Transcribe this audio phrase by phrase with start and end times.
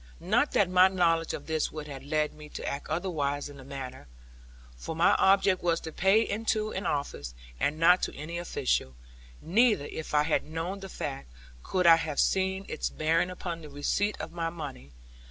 [0.19, 3.63] Not that my knowledge of this would have led me to act otherwise in the
[3.63, 4.07] matter;
[4.75, 8.95] for my object was to pay into an office, and not to any official;
[9.43, 11.29] neither if I had known the fact,
[11.61, 14.91] could I have seen its bearing upon the receipt of my money.